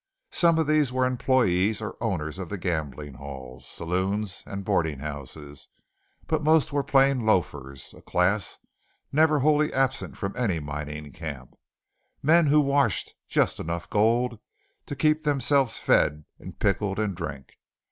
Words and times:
Some 0.31 0.57
of 0.57 0.65
these 0.65 0.91
were 0.91 1.05
employees 1.05 1.79
or 1.79 1.95
owners 2.01 2.39
of 2.39 2.49
the 2.49 2.57
gambling 2.57 3.13
halls, 3.13 3.67
saloons, 3.67 4.43
and 4.47 4.65
boarding 4.65 4.97
houses; 4.97 5.67
but 6.25 6.41
most 6.41 6.73
were 6.73 6.81
plain 6.83 7.19
"loafers" 7.19 7.93
a 7.93 8.01
class 8.01 8.57
never 9.11 9.41
wholly 9.41 9.71
absent 9.71 10.17
from 10.17 10.35
any 10.35 10.59
mining 10.59 11.11
camp, 11.11 11.53
men 12.23 12.47
who 12.47 12.61
washed 12.61 13.13
just 13.29 13.59
enough 13.59 13.91
gold 13.91 14.39
to 14.87 14.95
keep 14.95 15.21
themselves 15.23 15.77
fed 15.77 16.25
and 16.39 16.57
pickled 16.57 16.97
in 16.97 17.13
drink. 17.13 17.59